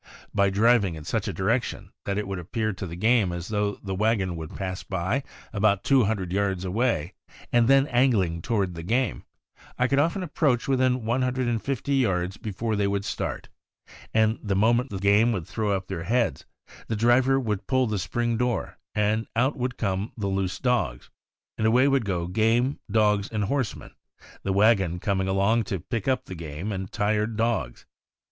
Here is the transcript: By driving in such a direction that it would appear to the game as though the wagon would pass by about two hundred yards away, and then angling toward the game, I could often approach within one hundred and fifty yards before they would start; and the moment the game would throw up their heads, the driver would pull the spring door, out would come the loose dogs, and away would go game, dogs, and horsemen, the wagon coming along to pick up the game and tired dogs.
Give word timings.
By 0.33 0.49
driving 0.49 0.95
in 0.95 1.03
such 1.03 1.27
a 1.27 1.31
direction 1.33 1.91
that 2.05 2.17
it 2.17 2.27
would 2.27 2.39
appear 2.39 2.73
to 2.73 2.87
the 2.87 2.95
game 2.95 3.31
as 3.31 3.49
though 3.49 3.75
the 3.83 3.93
wagon 3.93 4.35
would 4.35 4.55
pass 4.55 4.81
by 4.81 5.21
about 5.53 5.83
two 5.83 6.05
hundred 6.05 6.33
yards 6.33 6.65
away, 6.65 7.13
and 7.53 7.67
then 7.67 7.85
angling 7.85 8.41
toward 8.41 8.73
the 8.73 8.81
game, 8.81 9.25
I 9.77 9.85
could 9.87 9.99
often 9.99 10.23
approach 10.23 10.67
within 10.67 11.05
one 11.05 11.21
hundred 11.21 11.47
and 11.47 11.61
fifty 11.61 11.93
yards 11.97 12.37
before 12.37 12.75
they 12.75 12.87
would 12.87 13.05
start; 13.05 13.49
and 14.11 14.39
the 14.41 14.55
moment 14.55 14.89
the 14.89 14.97
game 14.97 15.31
would 15.33 15.45
throw 15.45 15.69
up 15.69 15.85
their 15.85 16.01
heads, 16.05 16.45
the 16.87 16.95
driver 16.95 17.39
would 17.39 17.67
pull 17.67 17.85
the 17.85 17.99
spring 17.99 18.37
door, 18.37 18.79
out 19.35 19.55
would 19.55 19.77
come 19.77 20.13
the 20.17 20.25
loose 20.29 20.57
dogs, 20.57 21.11
and 21.59 21.67
away 21.67 21.87
would 21.87 22.05
go 22.05 22.25
game, 22.25 22.79
dogs, 22.89 23.29
and 23.31 23.43
horsemen, 23.43 23.91
the 24.41 24.51
wagon 24.51 24.97
coming 24.97 25.27
along 25.27 25.63
to 25.65 25.79
pick 25.79 26.07
up 26.07 26.25
the 26.25 26.33
game 26.33 26.71
and 26.71 26.91
tired 26.91 27.37
dogs. 27.37 27.85